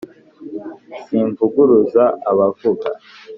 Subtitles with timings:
[1.03, 2.89] simvuguruza abavuga